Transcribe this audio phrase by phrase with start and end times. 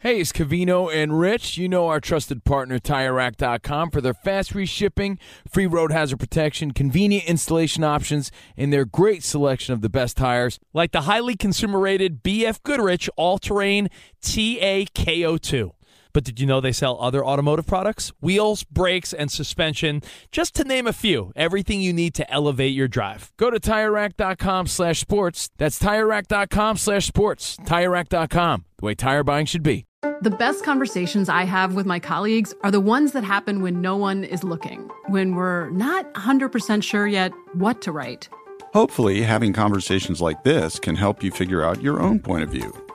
[0.00, 1.58] Hey, it's Covino and Rich.
[1.58, 5.18] You know our trusted partner, TireRack.com, for their fast reshipping,
[5.50, 10.60] free road hazard protection, convenient installation options, and their great selection of the best tires.
[10.72, 13.88] Like the highly consumer rated BF Goodrich All Terrain
[14.22, 15.72] TAKO2.
[16.18, 18.10] But did you know they sell other automotive products?
[18.20, 20.02] Wheels, brakes, and suspension,
[20.32, 21.30] just to name a few.
[21.36, 23.30] Everything you need to elevate your drive.
[23.36, 25.48] Go to TireRack.com slash sports.
[25.58, 27.56] That's TireRack.com slash sports.
[27.58, 29.84] TireRack.com, the way tire buying should be.
[30.20, 33.96] The best conversations I have with my colleagues are the ones that happen when no
[33.96, 38.28] one is looking, when we're not 100% sure yet what to write.
[38.72, 42.87] Hopefully, having conversations like this can help you figure out your own point of view.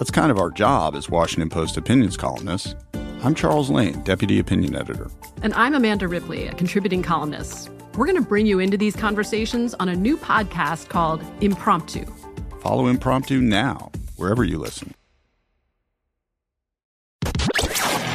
[0.00, 2.74] That's kind of our job as Washington Post opinions columnists.
[3.22, 5.10] I'm Charles Lane, Deputy Opinion Editor.
[5.42, 7.68] And I'm Amanda Ripley, a contributing columnist.
[7.98, 12.06] We're going to bring you into these conversations on a new podcast called Impromptu.
[12.62, 14.94] Follow Impromptu now, wherever you listen.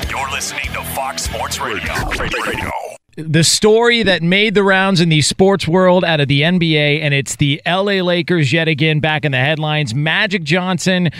[0.09, 1.93] You're listening to Fox Sports Radio.
[2.19, 2.71] Radio.
[3.15, 7.13] the story that made the rounds in the sports world out of the NBA, and
[7.13, 9.93] it's the LA Lakers yet again back in the headlines.
[9.93, 11.11] Magic Johnson,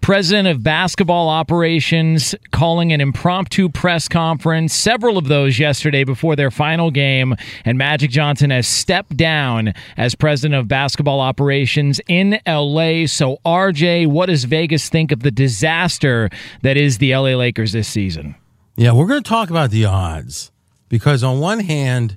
[0.00, 6.50] president of basketball operations, calling an impromptu press conference, several of those yesterday before their
[6.50, 7.34] final game,
[7.64, 13.06] and Magic Johnson has stepped down as president of basketball operations in LA.
[13.06, 16.30] So, RJ, what does Vegas think of the disaster
[16.62, 18.34] that is the LA Lakers this season?
[18.76, 20.50] Yeah, we're going to talk about the odds
[20.88, 22.16] because on one hand,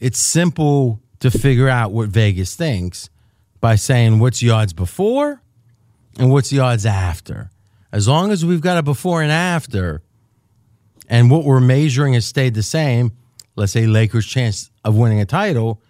[0.00, 3.10] it's simple to figure out what Vegas thinks
[3.60, 5.42] by saying what's the odds before
[6.18, 7.50] and what's the odds after.
[7.92, 10.02] As long as we've got a before and after,
[11.08, 13.12] and what we're measuring has stayed the same,
[13.56, 15.80] let's say Lakers' chance of winning a title,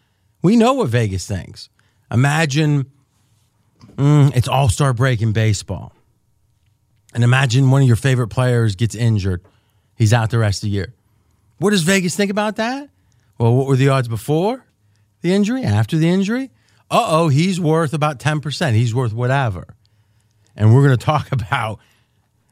[0.42, 1.68] we know what Vegas thinks.
[2.10, 2.86] Imagine
[3.96, 5.92] mm, it's All Star break in baseball,
[7.14, 9.42] and imagine one of your favorite players gets injured.
[9.96, 10.92] He's out the rest of the year.
[11.58, 12.90] What does Vegas think about that?
[13.38, 14.64] Well, what were the odds before
[15.20, 16.50] the injury, after the injury?
[16.90, 18.74] Uh oh, he's worth about 10%.
[18.74, 19.76] He's worth whatever.
[20.56, 21.78] And we're going to talk about,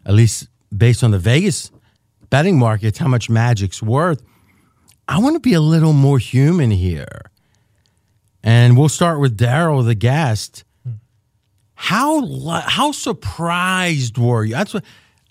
[0.04, 1.70] at least based on the Vegas
[2.30, 4.22] betting markets, how much Magic's worth.
[5.08, 7.30] I want to be a little more human here.
[8.42, 10.64] And we'll start with Daryl, the guest.
[11.74, 12.26] How
[12.60, 14.52] how surprised were you?
[14.52, 14.84] That's what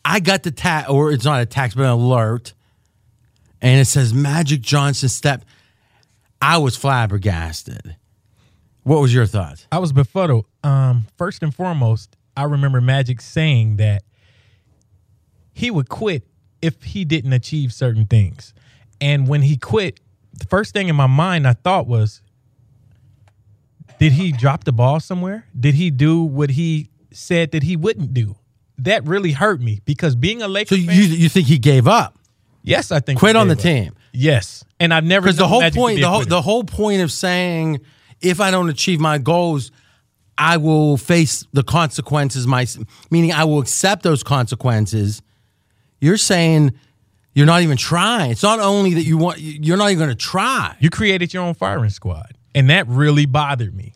[0.03, 2.53] I got the tax, or it's not a tax, but an alert,
[3.61, 5.45] and it says Magic Johnson step.
[6.41, 7.95] I was flabbergasted.
[8.83, 9.67] What was your thoughts?
[9.71, 10.45] I was befuddled.
[10.63, 14.03] Um, first and foremost, I remember Magic saying that
[15.53, 16.23] he would quit
[16.61, 18.53] if he didn't achieve certain things.
[19.01, 19.99] And when he quit,
[20.33, 22.21] the first thing in my mind I thought was,
[23.99, 25.45] did he drop the ball somewhere?
[25.59, 28.35] Did he do what he said that he wouldn't do?
[28.77, 31.87] That really hurt me because being a Lakers So you fan, you think he gave
[31.87, 32.17] up?
[32.63, 33.59] yes, I think Quit on the up.
[33.59, 33.95] team?
[34.13, 37.11] Yes, and I've never Because the whole Magic point, the whole, the whole point of
[37.11, 37.81] saying,
[38.21, 39.71] if I don't achieve my goals,
[40.39, 42.47] I will face the consequences.
[42.47, 42.65] My
[43.11, 45.21] meaning, I will accept those consequences.
[45.99, 46.73] You're saying
[47.33, 48.31] you're not even trying.
[48.31, 50.75] It's not only that you want, you're not even going to try.
[50.79, 53.93] you created your own firing squad, and that really bothered me.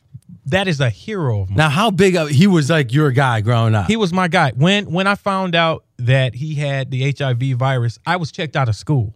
[0.48, 1.58] That is a hero of mine.
[1.58, 3.88] Now, how big of he was like your guy growing up?
[3.88, 4.52] He was my guy.
[4.52, 8.68] When when I found out that he had the HIV virus, I was checked out
[8.68, 9.16] of school.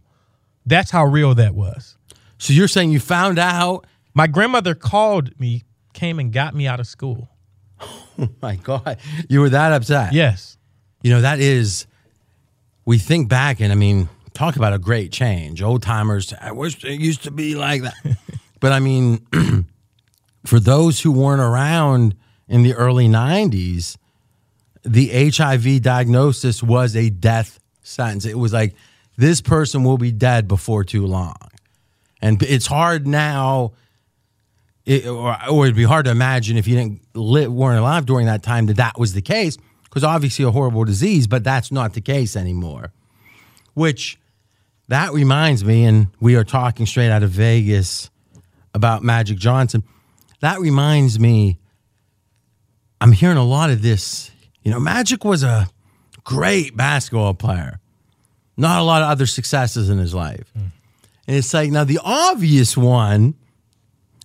[0.66, 1.98] That's how real that was.
[2.38, 3.86] so you're saying you found out?
[4.14, 5.64] My grandmother called me,
[5.98, 7.30] came and got me out of school.
[8.20, 8.98] Oh my God,
[9.30, 10.12] you were that upset.
[10.12, 10.58] Yes.
[11.04, 11.86] You know, that is,
[12.84, 15.62] we think back and I mean, talk about a great change.
[15.62, 18.18] Old timers, I wish it used to be like that.
[18.60, 19.28] but I mean,
[20.48, 22.16] for those who weren't around
[22.48, 23.98] in the early 90s,
[24.84, 28.26] the HIV diagnosis was a death sentence.
[28.26, 28.74] It was like,
[29.16, 31.38] this person will be dead before too long.
[32.20, 33.74] And it's hard now,
[34.88, 38.26] it, or, or it'd be hard to imagine if you didn't live, weren't alive during
[38.28, 41.94] that time that that was the case, because obviously a horrible disease, but that's not
[41.94, 42.94] the case anymore.
[43.74, 44.18] Which
[44.88, 48.10] that reminds me, and we are talking straight out of Vegas
[48.74, 49.84] about Magic Johnson.
[50.40, 51.60] That reminds me,
[53.02, 54.32] I'm hearing a lot of this.
[54.64, 55.68] You know, Magic was a
[56.24, 57.82] great basketball player,
[58.56, 60.50] not a lot of other successes in his life.
[60.54, 60.68] Hmm.
[61.28, 63.36] And it's like, now the obvious one,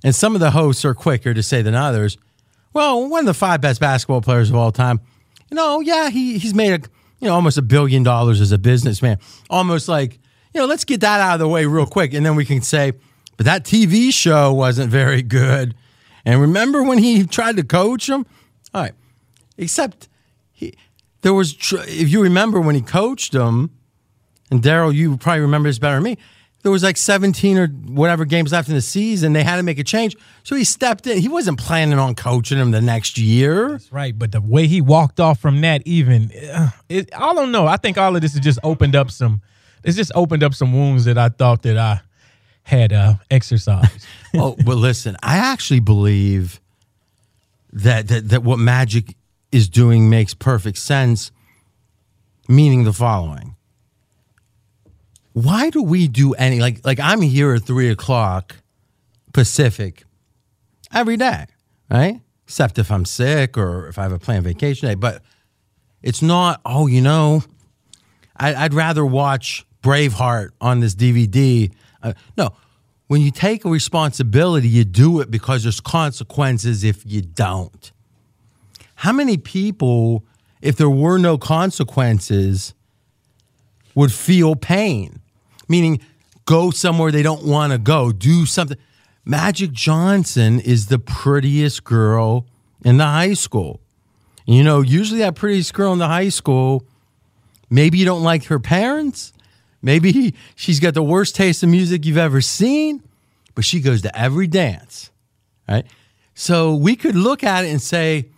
[0.05, 2.19] and some of the hosts are quicker to say than others.
[2.73, 5.01] Well, one of the five best basketball players of all time.
[5.51, 6.89] You know, yeah, he he's made a
[7.21, 9.19] you know almost a billion dollars as a businessman.
[9.51, 10.19] Almost like
[10.55, 12.63] you know, let's get that out of the way real quick, and then we can
[12.63, 12.93] say,
[13.37, 15.75] but that TV show wasn't very good.
[16.25, 18.27] And remember when he tried to coach him?
[18.75, 18.93] All right,
[19.59, 20.09] except
[20.51, 20.75] he
[21.23, 21.57] there was
[21.89, 23.71] if you remember when he coached him,
[24.51, 26.19] and Daryl, you probably remember this better than me.
[26.63, 29.33] There was like 17 or whatever games left in the season.
[29.33, 30.17] They had to make a change.
[30.45, 31.19] So he stepped in.
[31.19, 33.71] He wasn't planning on coaching him the next year.
[33.73, 34.17] That's right.
[34.17, 37.67] But the way he walked off from that, even, uh, it, I don't know.
[37.67, 39.43] I think all of this has just opened up some,
[39.83, 42.01] it's just opened up some wounds that I thought that I
[42.63, 44.07] had uh, exercised.
[44.35, 46.61] oh, but listen, I actually believe
[47.73, 49.17] that, that that what Magic
[49.51, 51.31] is doing makes perfect sense.
[52.49, 53.57] Meaning the following:
[55.33, 58.57] Why do we do any like like I'm here at three o'clock
[59.33, 60.05] Pacific
[60.93, 61.47] every day,
[61.91, 62.21] right?
[62.45, 64.95] Except if I'm sick or if I have a planned vacation day.
[64.95, 65.23] But
[66.03, 66.61] it's not.
[66.67, 67.43] Oh, you know,
[68.37, 71.73] I, I'd rather watch Braveheart on this DVD.
[72.03, 72.55] Uh, no,
[73.07, 77.93] when you take a responsibility, you do it because there's consequences if you don't.
[78.97, 80.25] How many people,
[80.61, 82.75] if there were no consequences,
[83.95, 85.22] would feel pain?
[85.73, 86.01] Meaning,
[86.45, 88.77] go somewhere they don't want to go, do something.
[89.25, 92.47] Magic Johnson is the prettiest girl
[92.85, 93.81] in the high school.
[94.45, 96.85] You know, usually that prettiest girl in the high school,
[97.71, 99.33] maybe you don't like her parents.
[99.81, 103.03] Maybe she's got the worst taste in music you've ever seen,
[103.55, 105.11] but she goes to every dance,
[105.67, 105.87] right?
[106.35, 108.29] So we could look at it and say,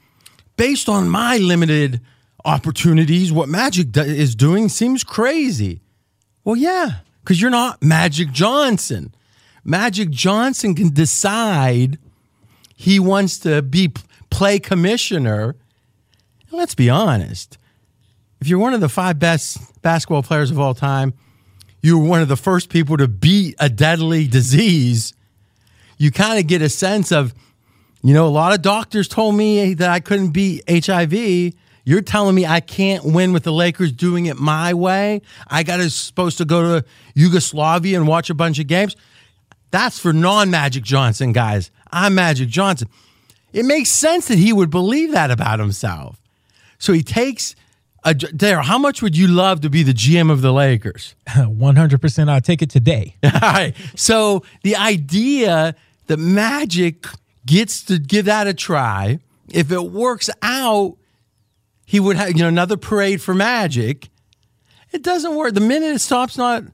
[0.57, 2.01] based on my limited
[2.45, 5.81] opportunities, what Magic is doing seems crazy.
[6.45, 9.15] Well, yeah, because you're not Magic Johnson.
[9.65, 11.99] Magic Johnson can decide
[12.77, 13.93] he wants to be
[14.29, 15.57] play commissioner.
[16.49, 17.57] And let's be honest.
[18.43, 21.15] If you're one of the five best basketball players of all time,
[21.81, 25.15] you were one of the first people to beat a deadly disease.
[25.97, 27.33] You kind of get a sense of,
[28.03, 31.55] you know, a lot of doctors told me that I couldn't beat HIV.
[31.85, 35.21] You're telling me I can't win with the Lakers doing it my way.
[35.49, 38.97] I got to supposed to go to Yugoslavia and watch a bunch of games.
[39.71, 41.71] That's for non-Magic Johnson guys.
[41.93, 42.89] I'm Magic Johnson.
[43.53, 46.21] It makes sense that he would believe that about himself.
[46.79, 47.55] So he takes
[48.03, 48.65] a Daryl.
[48.65, 51.15] How much would you love to be the GM of the Lakers?
[51.29, 52.29] 100%.
[52.29, 53.17] I'll take it today.
[53.25, 53.75] All right.
[53.95, 55.75] So the idea
[56.07, 57.07] that Magic
[57.47, 59.19] gets to give that a try,
[59.51, 60.97] if it works out,
[61.85, 64.09] he would have you know another parade for Magic.
[64.93, 65.55] It doesn't work.
[65.55, 66.65] The minute it stops not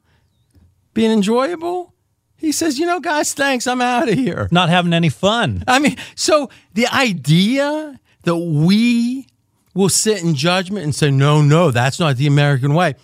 [0.95, 1.95] being enjoyable,
[2.37, 3.67] he says, "You know, guys, thanks.
[3.67, 5.65] I'm out of here." Not having any fun.
[5.67, 9.27] I mean, so the idea that we
[9.75, 12.95] will sit in judgment and say, "No, no, that's not the American way."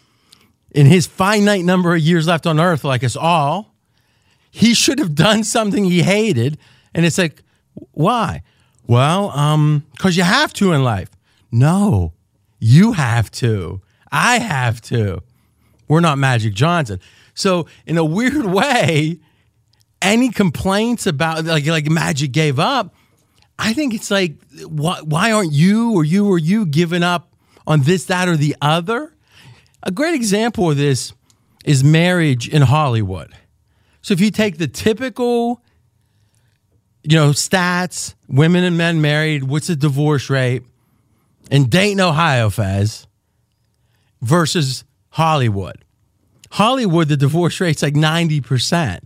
[0.72, 3.74] In his finite number of years left on earth, like us all,
[4.50, 6.58] he should have done something he hated.
[6.94, 7.42] And it's like,
[7.92, 8.42] why?
[8.86, 11.10] Well, um, because you have to in life.
[11.50, 12.12] No,
[12.58, 13.80] you have to.
[14.10, 15.22] I have to.
[15.88, 17.00] We're not Magic Johnson.
[17.34, 19.18] So, in a weird way,
[20.02, 22.94] any complaints about like like Magic gave up,
[23.58, 27.32] I think it's like why, why aren't you or you or you giving up
[27.66, 29.12] on this, that, or the other?
[29.82, 31.12] A great example of this
[31.64, 33.32] is marriage in Hollywood.
[34.02, 35.62] So if you take the typical,
[37.02, 40.62] you know, stats, women and men married, what's the divorce rate
[41.50, 43.06] in Dayton, Ohio, Fez,
[44.20, 45.84] versus Hollywood.
[46.50, 49.00] Hollywood, the divorce rate's like 90%.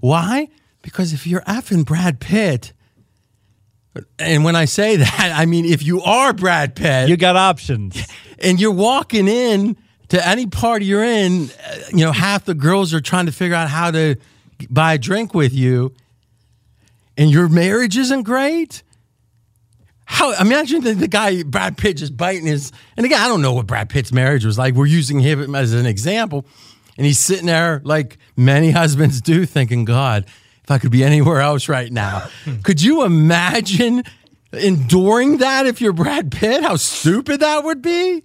[0.00, 0.48] Why?
[0.82, 2.72] Because if you're effing Brad Pitt,
[4.18, 8.00] and when I say that, I mean if you are Brad Pitt, You got options.
[8.38, 9.76] and you're walking in
[10.08, 11.50] to any party you're in,
[11.92, 14.16] you know, half the girls are trying to figure out how to
[14.70, 15.92] buy a drink with you,
[17.16, 18.82] and your marriage isn't great.
[20.10, 23.52] How imagine the, the guy Brad Pitt just biting his and again, I don't know
[23.52, 24.74] what Brad Pitt's marriage was like.
[24.74, 26.46] We're using him as an example.
[26.96, 30.24] And he's sitting there like many husbands do, thinking, God,
[30.64, 32.26] if I could be anywhere else right now.
[32.62, 34.02] could you imagine
[34.54, 36.62] enduring that if you're Brad Pitt?
[36.62, 38.24] How stupid that would be?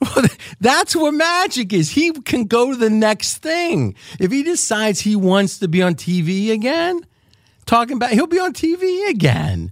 [0.00, 0.26] Well,
[0.60, 1.90] that's what magic is.
[1.90, 3.94] He can go to the next thing.
[4.18, 7.06] If he decides he wants to be on TV again,
[7.64, 9.70] talking about, he'll be on TV again.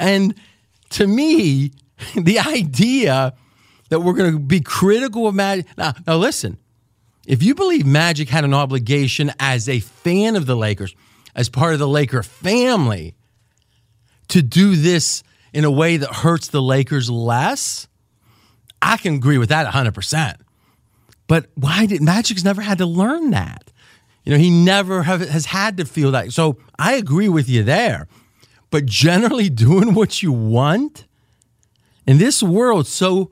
[0.00, 0.34] And
[0.90, 1.72] to me,
[2.16, 3.34] the idea
[3.90, 5.66] that we're going to be critical of magic.
[5.76, 6.58] Now, now, listen,
[7.26, 10.94] if you believe Magic had an obligation as a fan of the Lakers,
[11.34, 13.14] as part of the Laker family,
[14.28, 17.88] to do this in a way that hurts the Lakers less,
[18.80, 20.36] I can agree with that 100%.
[21.26, 23.70] But why did Magic's never had to learn that?
[24.24, 26.32] You know, he never have, has had to feel that.
[26.32, 28.06] So I agree with you there.
[28.70, 31.06] But generally, doing what you want
[32.06, 33.30] in this world, so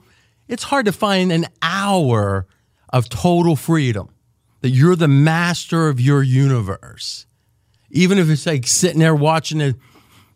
[0.49, 2.47] it's hard to find an hour
[2.91, 4.09] of total freedom
[4.61, 7.27] that you're the master of your universe.
[7.91, 9.75] Even if it's like sitting there watching a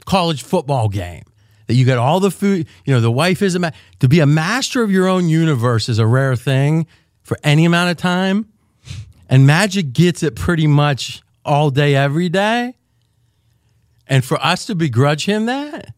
[0.04, 1.24] college football game,
[1.66, 4.20] that you got all the food, you know, the wife is a ma- to be
[4.20, 6.86] a master of your own universe is a rare thing
[7.22, 8.46] for any amount of time.
[9.28, 12.74] And Magic gets it pretty much all day, every day.
[14.12, 15.94] And for us to begrudge him that,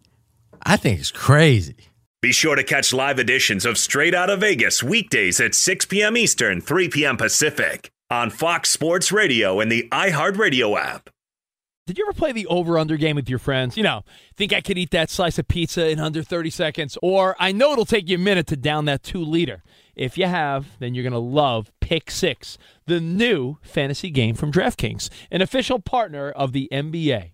[0.63, 1.75] I think it's crazy.
[2.23, 6.17] Be sure to catch live editions of Straight Out of Vegas weekdays at 6 p.m.
[6.17, 7.17] Eastern, 3 p.m.
[7.17, 11.11] Pacific on Fox Sports Radio and the iHeartRadio app.
[11.89, 13.77] Did you ever play the over under game with your friends?
[13.77, 14.05] You know,
[14.37, 16.97] think I could eat that slice of pizza in under 30 seconds?
[17.03, 19.65] Or I know it'll take you a minute to down that two liter.
[19.97, 24.53] If you have, then you're going to love Pick Six, the new fantasy game from
[24.53, 27.34] DraftKings, an official partner of the NBA.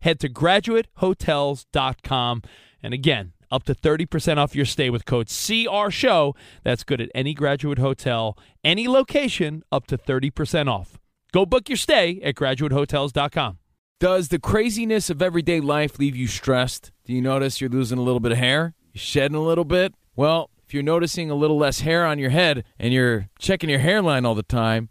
[0.00, 2.42] Head to graduatehotels.com.
[2.82, 6.34] And again, up to 30% off your stay with code CR Show.
[6.64, 10.98] That's good at any graduate hotel, any location, up to 30% off.
[11.32, 13.58] Go book your stay at graduatehotels.com.
[14.00, 16.90] Does the craziness of everyday life leave you stressed?
[17.04, 18.74] Do you notice you're losing a little bit of hair?
[18.92, 19.94] You're shedding a little bit?
[20.16, 23.78] Well, if you're noticing a little less hair on your head and you're checking your
[23.78, 24.90] hairline all the time,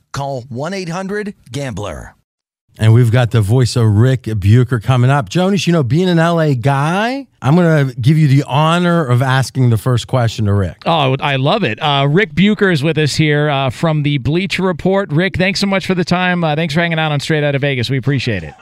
[0.11, 2.15] call 1-800-GAMBLER.
[2.79, 5.27] And we've got the voice of Rick Bucher coming up.
[5.27, 9.21] Jonas, you know, being an LA guy, I'm going to give you the honor of
[9.21, 10.77] asking the first question to Rick.
[10.85, 11.79] Oh, I love it.
[11.81, 15.11] Uh, Rick Bucher is with us here uh, from the Bleacher Report.
[15.11, 16.43] Rick, thanks so much for the time.
[16.45, 17.89] Uh, thanks for hanging out on Straight Out of Vegas.
[17.89, 18.53] We appreciate it.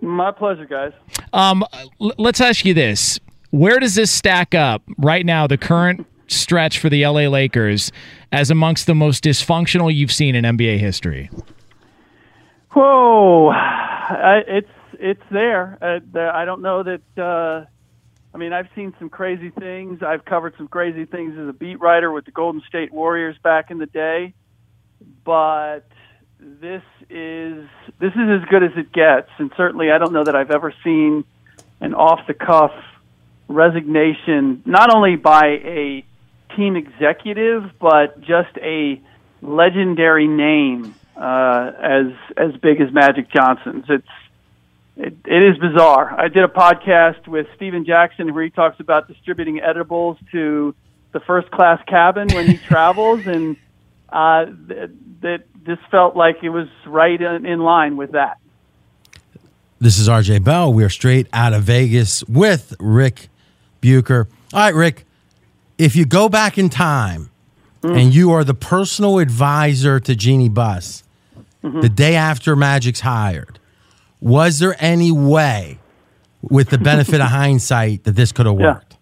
[0.00, 0.92] My pleasure, guys.
[1.34, 1.62] Um,
[2.00, 5.46] l- let's ask you this: Where does this stack up right now?
[5.46, 7.92] The current stretch for the LA Lakers
[8.32, 11.30] as amongst the most dysfunctional you've seen in NBA history.
[12.72, 15.78] Whoa, I, it's it's there.
[15.80, 16.20] Uh.
[16.20, 17.02] I don't know that.
[17.16, 17.66] Uh,
[18.34, 20.02] I mean, I've seen some crazy things.
[20.02, 23.70] I've covered some crazy things as a beat writer with the Golden State Warriors back
[23.70, 24.34] in the day,
[25.24, 25.88] but
[26.38, 27.66] this is
[27.98, 29.30] this is as good as it gets.
[29.38, 31.24] And certainly, I don't know that I've ever seen
[31.80, 32.72] an off the cuff
[33.48, 36.04] resignation, not only by a
[36.58, 39.00] team executive, but just a
[39.40, 43.84] legendary name uh, as as big as Magic Johnson's.
[43.88, 44.08] It's
[44.96, 46.12] it, it is bizarre.
[46.18, 50.74] I did a podcast with Stephen Jackson where he talks about distributing edibles to
[51.12, 53.56] the first class cabin when he travels, and
[54.08, 58.38] uh, that, that this felt like it was right in, in line with that.
[59.78, 60.72] This is RJ Bell.
[60.72, 63.28] We are straight out of Vegas with Rick
[63.80, 64.26] Bucher.
[64.52, 65.04] All right, Rick,
[65.78, 67.30] if you go back in time
[67.82, 71.04] and you are the personal advisor to Jeanie Buss
[71.62, 73.58] the day after Magic's hired,
[74.20, 75.78] was there any way,
[76.42, 78.74] with the benefit of hindsight, that this could have Yeah.
[78.74, 78.96] worked?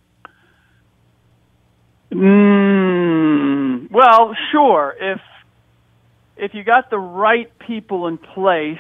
[2.13, 4.95] Mm, well, sure.
[5.01, 5.21] If
[6.37, 8.79] if you got the right people in place,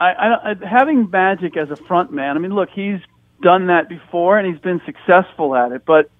[0.00, 2.36] I, I, I- having Magic as a front man.
[2.36, 3.00] I mean, look, he's
[3.42, 5.84] done that before and he's been successful at it.
[5.86, 6.10] But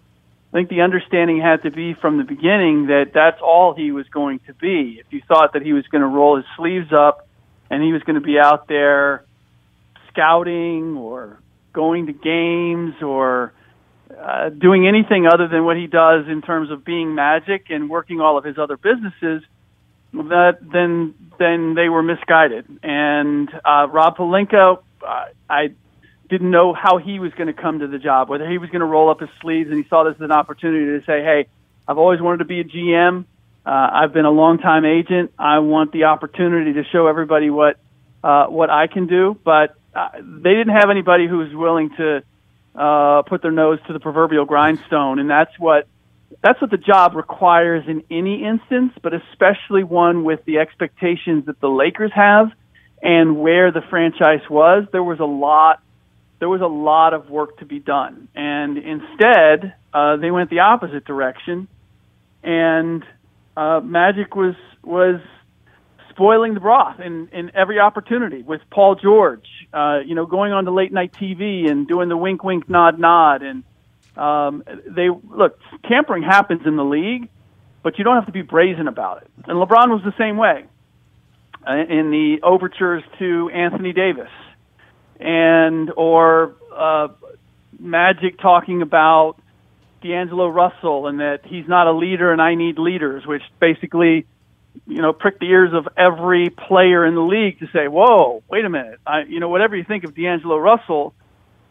[0.53, 4.07] I think the understanding had to be from the beginning that that's all he was
[4.09, 5.01] going to be.
[5.01, 7.27] If you thought that he was going to roll his sleeves up
[7.71, 9.25] and he was going to be out there
[10.11, 11.39] scouting or
[11.73, 13.55] going to games or
[14.19, 18.21] uh, doing anything other than what he does in terms of being magic and working
[18.21, 19.43] all of his other businesses,
[20.13, 22.67] that then then they were misguided.
[22.83, 25.73] And uh, Rob Pelinka, uh, I
[26.33, 28.81] didn't know how he was going to come to the job, whether he was going
[28.81, 31.47] to roll up his sleeves and he saw this as an opportunity to say, "Hey,
[31.87, 33.27] I've always wanted to be a GM.
[33.67, 35.33] Uh, I've been a long time agent.
[35.39, 37.77] I want the opportunity to show everybody what
[38.25, 42.23] uh, what I can do." But uh, they didn't have anybody who was willing to
[42.75, 45.87] uh, put their nose to the proverbial grindstone, and that's what
[46.43, 51.61] that's what the job requires in any instance, but especially one with the expectations that
[51.61, 52.53] the Lakers have
[53.03, 54.87] and where the franchise was.
[54.93, 55.83] There was a lot
[56.43, 60.59] there was a lot of work to be done, and instead uh, they went the
[60.59, 61.69] opposite direction,
[62.43, 63.05] and
[63.57, 65.21] uh, Magic was was
[66.11, 70.65] spoiling the broth in, in every opportunity with Paul George, uh, you know, going on
[70.65, 73.43] to late night TV and doing the wink, wink, nod, nod.
[73.43, 73.63] And
[74.17, 77.29] um, they look, tampering happens in the league,
[77.85, 79.31] but you don't have to be brazen about it.
[79.45, 80.65] And LeBron was the same way
[81.65, 84.29] uh, in the overtures to Anthony Davis
[85.23, 87.09] and or uh,
[87.79, 89.37] Magic talking about
[90.03, 94.27] D'Angelo Russell and that he's not a leader and I need leaders, which basically
[94.87, 98.65] you know, pricked the ears of every player in the league to say, "Whoa, wait
[98.65, 98.99] a minute!
[99.07, 101.15] I, you know, whatever you think of D'Angelo Russell,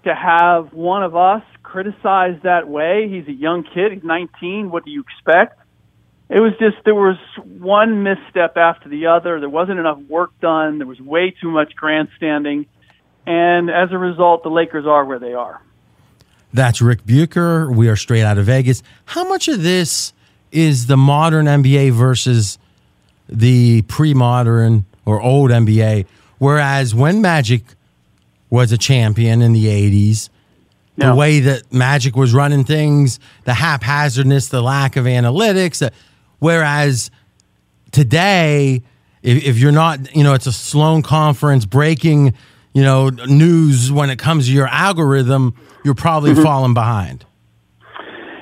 [0.04, 3.08] to have one of us criticized that way.
[3.10, 3.92] He's a young kid.
[3.94, 4.70] He's 19.
[4.72, 5.60] What do you expect?"
[6.30, 9.42] It was just there was one misstep after the other.
[9.42, 10.78] There wasn't enough work done.
[10.78, 12.68] There was way too much grandstanding,
[13.26, 15.62] and as a result, the Lakers are where they are.
[16.54, 17.72] That's Rick Bucher.
[17.72, 18.84] We are straight out of Vegas.
[19.06, 20.14] How much of this
[20.52, 22.58] is the modern NBA versus
[23.30, 26.06] the pre modern or old NBA?
[26.40, 27.64] Whereas when Magic
[28.50, 30.30] was a champion in the 80s,
[30.98, 35.90] the way that Magic was running things, the haphazardness, the lack of analytics, uh,
[36.40, 37.10] whereas
[37.92, 38.84] today,
[39.24, 42.34] if, if you're not, you know, it's a Sloan conference breaking
[42.74, 45.54] you know, news when it comes to your algorithm,
[45.84, 46.44] you're probably Mm-hmm.
[46.44, 47.26] falling behind.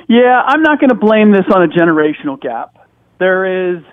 [0.08, 2.76] Yeah, I'm not going to blame this on a generational gap.
[3.20, 3.84] There is,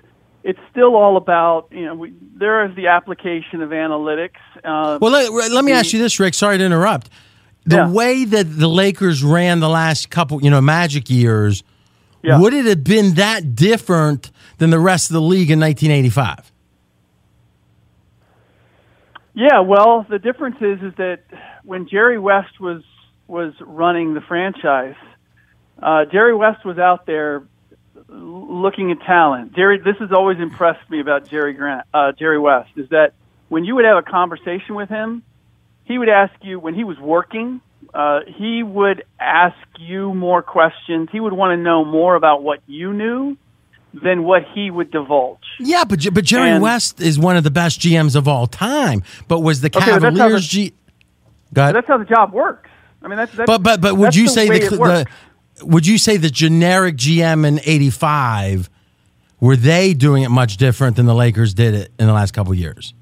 [0.45, 4.31] it's still all about, you know, we, there is the application of analytics.
[4.65, 6.35] Uh, Well, let, let me ask you this, Rick.
[6.35, 7.11] Sorry to interrupt.
[7.67, 7.91] The Yeah.
[7.91, 11.63] way that the Lakers ran the last couple, you know, Magic years,
[12.23, 12.39] Yeah.
[12.41, 16.51] would it have been that different than the rest of the league in 1985?
[19.37, 21.19] Yeah, well, the difference is is that
[21.63, 22.83] when Jerry West was
[23.29, 24.95] was running the franchise,
[25.83, 27.43] uh, Jerry West was out there
[28.09, 29.55] looking at talent.
[29.55, 33.13] Jerry, this has always impressed me about Jerry Grant, uh, Jerry West, is that
[33.51, 35.23] when you would have a conversation with him,
[35.85, 37.61] he would ask you when he was working.
[37.93, 41.11] Uh, he would ask you more questions.
[41.13, 43.37] He would want to know more about what you knew
[44.03, 45.39] than what he would divulge.
[45.61, 49.03] Yeah, but but Jerry And- West is one of the best GMs of all time.
[49.29, 50.71] But was the Okay, but that's how Cavaliers the- G?
[50.71, 50.75] Go
[51.53, 51.75] But ahead.
[51.77, 52.69] that's how the job works.
[53.03, 55.07] I mean, that's, that's But but but would you the say the, the
[55.65, 58.69] would you say the generic GM in '85
[59.41, 62.53] were they doing it much different than the Lakers did it in the last couple
[62.53, 62.95] of years?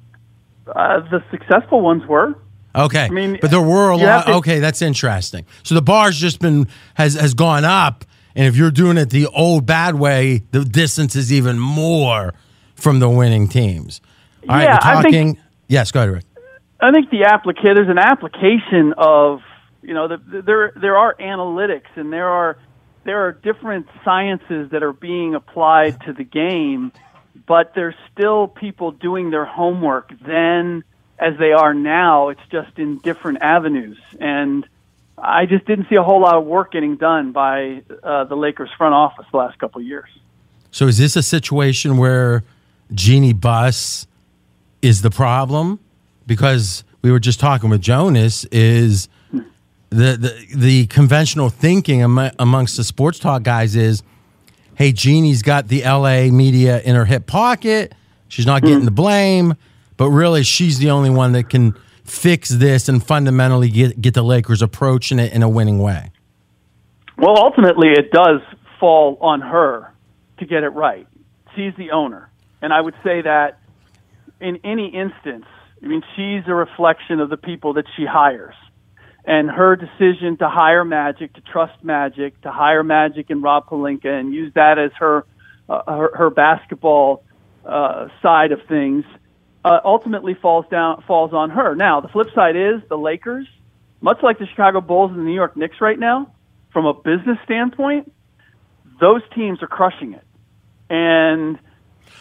[0.66, 2.34] Uh, the successful ones were.
[2.76, 4.26] Okay, I mean, but there were a lot.
[4.26, 5.46] to- okay, that's interesting.
[5.62, 8.04] So the bar's just been has has gone up,
[8.36, 12.34] and if you're doing it the old bad way, the distance is even more
[12.74, 14.00] from the winning teams.
[14.48, 15.38] All right, Yeah, we're I think- talking.
[15.68, 16.24] yes, go ahead, Rick.
[16.80, 19.40] I think the applica- there's an application of
[19.82, 22.58] you know the, the, there there are analytics and there are
[23.04, 26.90] there are different sciences that are being applied to the game,
[27.46, 30.84] but there's still people doing their homework then
[31.18, 32.30] as they are now.
[32.30, 34.66] It's just in different avenues, and
[35.16, 38.70] I just didn't see a whole lot of work getting done by uh, the Lakers
[38.76, 40.08] front office the last couple of years.
[40.70, 42.42] So is this a situation where
[42.92, 44.06] Jeanie Buss
[44.82, 45.78] is the problem?
[46.26, 49.08] Because we were just talking with Jonas, is
[49.90, 54.02] the the, the conventional thinking am- amongst the sports talk guys is,
[54.74, 57.94] hey, Jeanie's got the LA media in her hip pocket.
[58.28, 59.54] She's not getting the blame,
[59.96, 64.22] but really she's the only one that can fix this and fundamentally get get the
[64.22, 66.10] Lakers approaching it in a winning way.
[67.16, 68.40] Well, ultimately, it does
[68.80, 69.92] fall on her
[70.38, 71.06] to get it right.
[71.54, 72.30] She's the owner.
[72.60, 73.60] And I would say that
[74.40, 75.46] in any instance,
[75.82, 78.54] I mean, she's a reflection of the people that she hires.
[79.26, 84.06] And her decision to hire Magic, to trust Magic, to hire Magic and Rob Pelinka
[84.06, 85.24] and use that as her,
[85.68, 87.22] uh, her, her basketball
[87.64, 89.04] uh, side of things
[89.64, 91.74] uh, ultimately falls down falls on her.
[91.74, 93.46] Now, the flip side is the Lakers,
[94.00, 96.32] much like the Chicago Bulls and the New York Knicks right now,
[96.72, 98.12] from a business standpoint,
[99.00, 100.24] those teams are crushing it.
[100.90, 101.58] And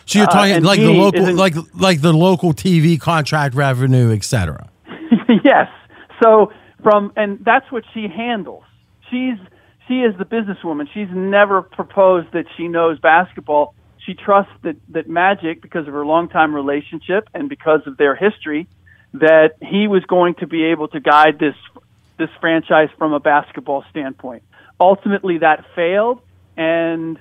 [0.06, 4.13] So you're Uh, talking and like the local, like like the local TV contract revenue,
[4.13, 4.69] et cetera.
[5.43, 5.67] yes.
[6.21, 6.51] So
[6.82, 8.63] from and that's what she handles.
[9.10, 9.38] She's
[9.88, 10.88] she is the businesswoman.
[10.93, 13.75] She's never proposed that she knows basketball.
[14.05, 18.67] She trusts that that Magic because of her longtime relationship and because of their history
[19.13, 21.55] that he was going to be able to guide this
[22.17, 24.43] this franchise from a basketball standpoint.
[24.79, 26.21] Ultimately that failed
[26.57, 27.19] and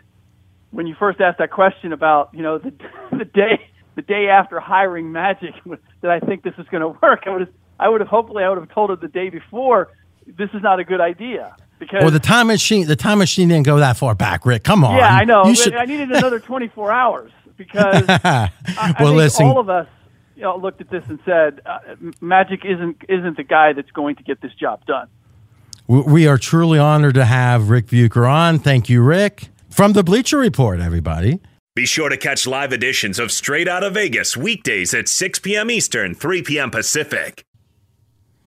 [0.71, 2.73] when you first asked that question about, you know, the
[3.11, 5.55] the day the day after hiring Magic
[6.01, 8.43] that I think this is going to work, I would have I would have hopefully
[8.43, 9.91] I would have told her the day before
[10.27, 11.55] this is not a good idea
[11.87, 14.63] because Or the time machine, the time machine didn't go that far back, Rick.
[14.65, 14.97] Come on.
[14.97, 19.17] yeah I know You should- I needed another 24 hours because I, I well, think
[19.17, 19.47] listen.
[19.47, 19.87] all of us
[20.37, 21.79] you know, looked at this and said uh,
[22.21, 25.09] Magic isn't isn't the guy that's going to get this job done.
[25.89, 28.59] we- we are truly honored to have Rick Bucher on.
[28.59, 29.49] Thank you, Rick.
[29.71, 31.41] From the Bleacher Report, everybody.
[31.75, 35.71] Be sure to catch live editions of Straight Outta Vegas weekdays at 6 p.m.
[35.71, 36.71] Eastern, 3 p.m.
[36.71, 37.45] Pacific.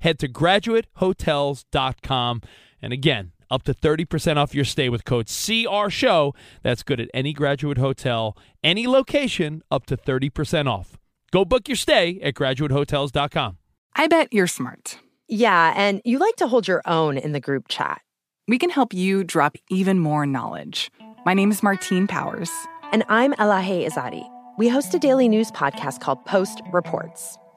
[0.00, 2.42] Head to graduatehotels.com.
[2.82, 6.34] And again, up to 30% off your stay with code CR Show.
[6.62, 10.98] That's good at any graduate hotel, any location, up to 30% off.
[11.32, 13.58] Go book your stay at graduatehotels.com.
[13.94, 14.98] I bet you're smart.
[15.28, 18.00] Yeah, and you like to hold your own in the group chat.
[18.46, 20.90] We can help you drop even more knowledge.
[21.24, 22.50] My name is Martine Powers.
[22.92, 24.24] And I'm Elahe Izadi.
[24.56, 27.36] We host a daily news podcast called Post Reports.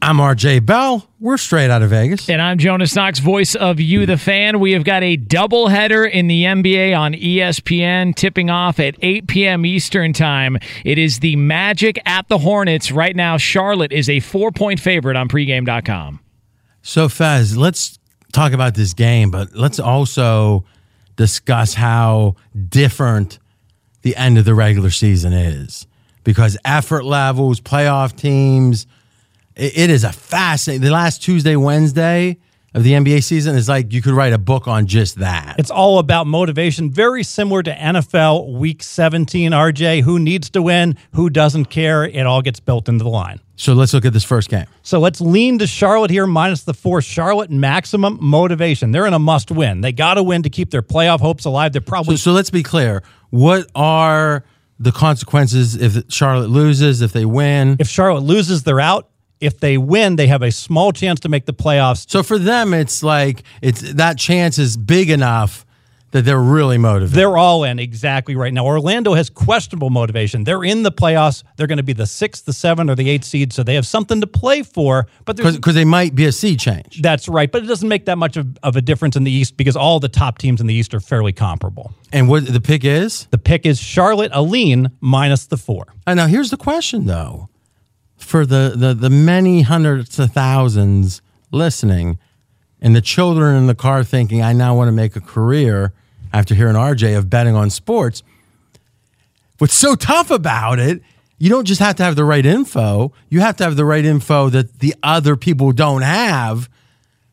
[0.00, 1.08] I'm RJ Bell.
[1.18, 2.30] We're straight out of Vegas.
[2.30, 4.60] And I'm Jonas Knox, voice of You, the fan.
[4.60, 9.66] We have got a doubleheader in the NBA on ESPN, tipping off at 8 p.m.
[9.66, 10.56] Eastern Time.
[10.84, 12.92] It is the Magic at the Hornets.
[12.92, 16.20] Right now, Charlotte is a four point favorite on pregame.com.
[16.82, 17.98] So, Fez, let's
[18.32, 20.64] talk about this game, but let's also
[21.16, 22.36] discuss how
[22.68, 23.40] different
[24.02, 25.88] the end of the regular season is
[26.22, 28.86] because effort levels, playoff teams,
[29.58, 30.82] it, it is a fascinating.
[30.82, 32.38] The last Tuesday, Wednesday
[32.74, 35.56] of the NBA season is like you could write a book on just that.
[35.58, 40.02] It's all about motivation, very similar to NFL Week 17, RJ.
[40.02, 40.96] Who needs to win?
[41.14, 42.04] Who doesn't care?
[42.04, 43.40] It all gets built into the line.
[43.56, 44.66] So let's look at this first game.
[44.82, 47.02] So let's lean to Charlotte here, minus the four.
[47.02, 48.92] Charlotte, maximum motivation.
[48.92, 49.80] They're in a must win.
[49.80, 51.72] They got to win to keep their playoff hopes alive.
[51.72, 52.16] They're probably.
[52.16, 53.02] So, so let's be clear.
[53.30, 54.44] What are
[54.78, 57.76] the consequences if Charlotte loses, if they win?
[57.80, 59.07] If Charlotte loses, they're out.
[59.40, 62.08] If they win, they have a small chance to make the playoffs.
[62.10, 65.64] So for them, it's like it's that chance is big enough
[66.10, 67.14] that they're really motivated.
[67.14, 68.64] They're all in exactly right now.
[68.64, 70.44] Orlando has questionable motivation.
[70.44, 71.42] They're in the playoffs.
[71.56, 73.86] They're going to be the sixth, the seventh, or the eighth seed, so they have
[73.86, 75.06] something to play for.
[75.24, 77.02] But because they might be a seed change.
[77.02, 79.56] That's right, but it doesn't make that much of, of a difference in the East
[79.56, 81.92] because all the top teams in the East are fairly comparable.
[82.12, 83.26] And what the pick is?
[83.30, 85.94] The pick is Charlotte Aline minus the four.
[86.06, 87.50] And now here's the question though.
[88.28, 92.18] For the, the the many hundreds of thousands listening
[92.78, 95.94] and the children in the car thinking, I now want to make a career
[96.30, 98.22] after hearing RJ of betting on sports.
[99.56, 101.00] What's so tough about it,
[101.38, 104.04] you don't just have to have the right info, you have to have the right
[104.04, 106.68] info that the other people don't have.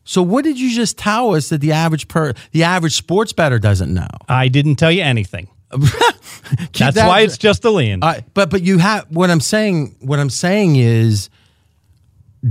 [0.04, 3.58] So what did you just tell us that the average per the average sports bettor
[3.58, 4.08] doesn't know?
[4.30, 5.48] I didn't tell you anything.
[5.70, 8.02] That's that- why it's just a lean.
[8.02, 9.96] Uh, but but you have what I'm saying.
[10.00, 11.28] What I'm saying is,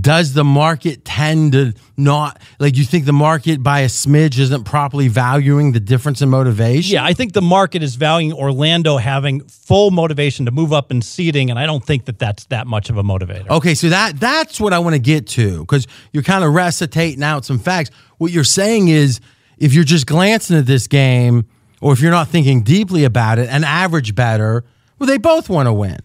[0.02, 4.66] does the market tend to not like you think the market by a smidge isn't
[4.66, 6.96] properly valuing the difference in motivation?
[6.96, 11.02] Yeah, I think the market is valuing Orlando having full motivation to move up in
[11.02, 13.48] seeding, and I don't think that that's that much of a motivator.
[13.50, 17.24] Okay, so that that's what I want to get to because you're kind of recitating
[17.24, 17.92] out some facts.
[18.18, 19.22] What you're saying is,
[19.58, 21.46] if you're just glancing at this game,
[21.82, 24.64] or if you're not thinking deeply about it, an average bettor,
[25.00, 26.00] well, they both want to win.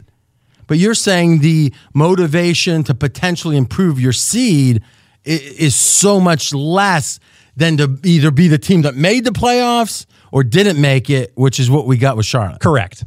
[0.67, 4.83] But you're saying the motivation to potentially improve your seed
[5.25, 7.19] is so much less
[7.57, 11.59] than to either be the team that made the playoffs or didn't make it, which
[11.59, 12.61] is what we got with Charlotte.
[12.61, 13.05] Correct.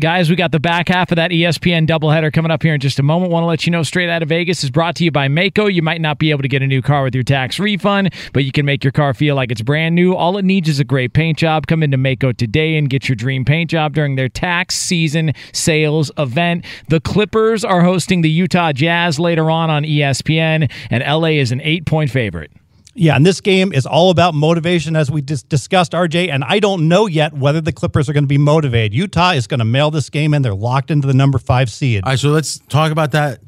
[0.00, 3.00] Guys, we got the back half of that ESPN doubleheader coming up here in just
[3.00, 3.32] a moment.
[3.32, 5.72] Want to let you know Straight Out of Vegas is brought to you by Maaco.
[5.72, 8.44] You might not be able to get a new car with your tax refund, but
[8.44, 10.14] you can make your car feel like it's brand new.
[10.14, 11.66] All it needs is a great paint job.
[11.66, 16.12] Come into Maaco today and get your dream paint job during their tax season sales
[16.16, 16.64] event.
[16.86, 21.60] The Clippers are hosting the Utah Jazz later on on ESPN, and LA is an
[21.62, 22.52] eight point favorite.
[22.98, 26.30] Yeah, and this game is all about motivation, as we just discussed, RJ.
[26.30, 28.92] And I don't know yet whether the Clippers are going to be motivated.
[28.92, 30.42] Utah is going to mail this game in.
[30.42, 32.02] They're locked into the number five seed.
[32.04, 33.40] All right, so let's talk about that.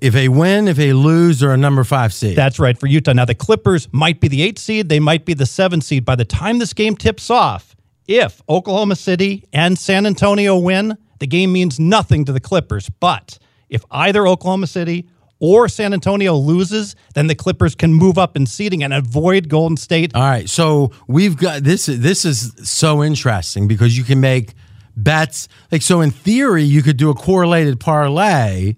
[0.00, 2.36] If they win, if they lose, they're a number five seed.
[2.36, 3.12] That's right for Utah.
[3.12, 6.04] Now, the Clippers might be the eight seed, they might be the seven seed.
[6.04, 7.74] By the time this game tips off,
[8.06, 12.88] if Oklahoma City and San Antonio win, the game means nothing to the Clippers.
[12.88, 15.08] But if either Oklahoma City
[15.42, 19.76] or San Antonio loses, then the Clippers can move up in seeding and avoid Golden
[19.76, 20.14] State.
[20.14, 21.86] All right, so we've got this.
[21.86, 24.54] This is so interesting because you can make
[24.96, 25.48] bets.
[25.72, 28.76] Like so, in theory, you could do a correlated parlay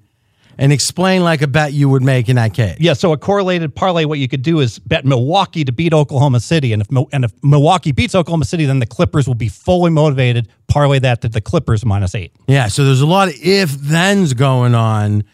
[0.56, 2.78] and explain like a bet you would make in that case.
[2.80, 6.40] Yeah, so a correlated parlay, what you could do is bet Milwaukee to beat Oklahoma
[6.40, 9.90] City, and if and if Milwaukee beats Oklahoma City, then the Clippers will be fully
[9.90, 10.48] motivated.
[10.68, 12.32] Parlay that to the Clippers minus eight.
[12.46, 15.24] Yeah, so there's a lot of if thens going on,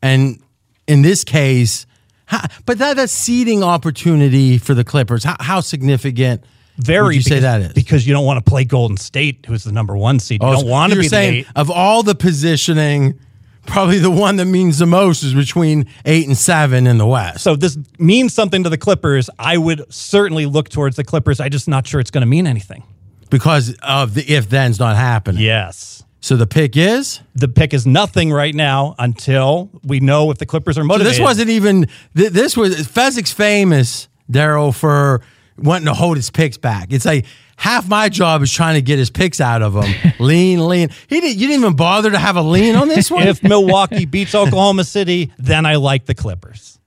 [0.00, 0.42] and
[0.90, 1.86] in this case,
[2.26, 6.44] how, but that that seeding opportunity for the Clippers, how, how significant?
[6.76, 7.04] Very.
[7.04, 9.72] would you say that is because you don't want to play Golden State, who's the
[9.72, 10.40] number one seed.
[10.42, 11.46] You Oh, don't so want to be the saying eight.
[11.54, 13.18] of all the positioning,
[13.66, 17.42] probably the one that means the most is between eight and seven in the West.
[17.44, 19.28] So this means something to the Clippers.
[19.38, 21.38] I would certainly look towards the Clippers.
[21.40, 22.82] I'm just not sure it's going to mean anything.
[23.28, 25.42] because of the if then's not happening.
[25.42, 26.02] Yes.
[26.22, 30.46] So the pick is The pick is nothing right now until we know if the
[30.46, 31.12] Clippers are So motivated.
[31.14, 31.86] this wasn't even.
[32.16, 35.22] th- This was Fezzik's famous, Daryl, for
[35.56, 36.92] wanting to hold his picks back.
[36.92, 37.24] It's like
[37.56, 40.12] half my job is trying to get his picks out of him.
[40.18, 40.90] lean, lean.
[41.08, 41.38] He didn't.
[41.38, 43.26] You didn't even bother to have a lean on this one.
[43.26, 46.78] if Milwaukee beats Oklahoma City, then I like the Clippers.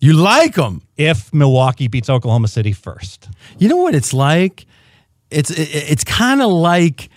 [0.00, 3.28] you like them, If Milwaukee beats Oklahoma City first.
[3.58, 4.66] you know what it's like.
[5.30, 7.08] It's it, it's kind of like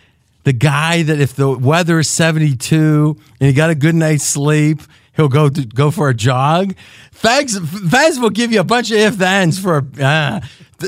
[0.44, 4.24] the guy that if the weather is seventy two and he got a good night's
[4.24, 4.82] sleep.
[5.14, 6.74] He'll go to, go for a jog.
[7.14, 9.86] Fags, Faz will give you a bunch of if thens for.
[10.00, 10.40] Uh,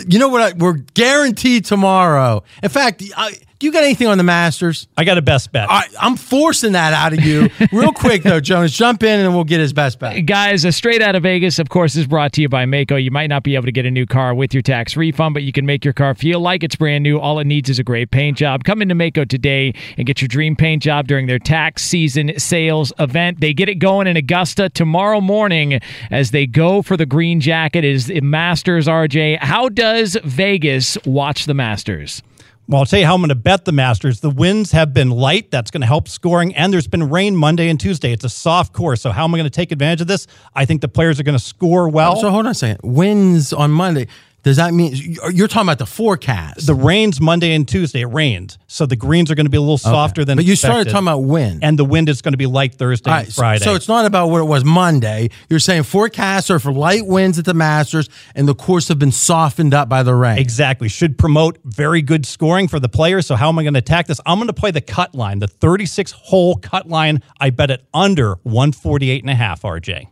[0.07, 0.41] you know what?
[0.41, 2.43] I, we're guaranteed tomorrow.
[2.61, 4.89] In fact, I, do you got anything on the Masters?
[4.97, 5.71] I got a best bet.
[5.71, 8.73] I, I'm forcing that out of you real quick though, Jonas.
[8.73, 10.25] Jump in and we'll get his best bet.
[10.25, 13.01] Guys, straight out of Vegas, of course, is brought to you by Maaco.
[13.01, 15.43] You might not be able to get a new car with your tax refund, but
[15.43, 17.17] you can make your car feel like it's brand new.
[17.17, 18.65] All it needs is a great paint job.
[18.65, 22.91] Come into Maaco today and get your dream paint job during their tax season sales
[22.99, 23.39] event.
[23.39, 25.79] They get it going in Augusta tomorrow morning
[26.11, 27.85] as they go for the green jacket.
[27.85, 29.39] It is the Masters, RJ.
[29.39, 29.82] How does
[30.23, 32.21] Vegas watch the Masters?
[32.67, 34.21] Well, I'll tell you how I'm going to bet the Masters.
[34.21, 35.51] The winds have been light.
[35.51, 36.55] That's going to help scoring.
[36.55, 38.13] And there's been rain Monday and Tuesday.
[38.13, 39.01] It's a soft course.
[39.01, 40.27] So, how am I going to take advantage of this?
[40.55, 42.15] I think the players are going to score well.
[42.15, 42.79] So hold on a second.
[42.83, 44.07] Wins on Monday.
[44.43, 44.93] Does that mean
[45.31, 46.67] you're talking about the forecast?
[46.67, 48.01] the rains Monday and Tuesday.
[48.01, 48.57] It rained.
[48.67, 51.07] So, the greens are going to be a little softer than But you started talking
[51.07, 51.63] about wind.
[51.63, 53.63] And the wind is going to be light Thursday right, Friday.
[53.63, 55.29] So it's not about what it was Monday.
[55.49, 59.11] You're saying forecasts are for light winds at the Masters, and the course have been
[59.13, 60.37] softened up by the rain.
[60.37, 60.89] Exactly.
[60.89, 63.25] Should promote very good scoring for the players.
[63.25, 64.19] So, how am I going to attack this?
[64.25, 67.21] I'm going to play the cut line, the 36 hole cut line.
[67.39, 70.07] I bet it under 148 and a half, RJ.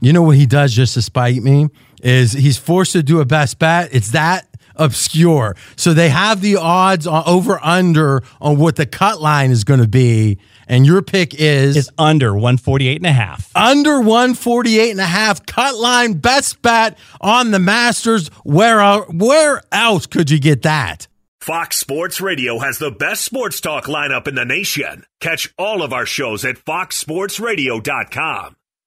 [0.00, 1.68] You know what he does just to spite me
[2.02, 3.88] is he's forced to do a best bet.
[3.92, 5.56] It's that obscure.
[5.76, 9.80] So they have the odds on over under on what the cut line is going
[9.80, 13.50] to be, and your pick is Is under 148 and a half.
[13.54, 18.28] under 148 and a half cut line best bet on the Masters.
[18.44, 21.08] Where el- where else could you get that?
[21.40, 25.04] Fox Sports Radio has the best sports talk lineup in the nation.
[25.20, 28.56] Catch all of our shows at foxsportsradio.com.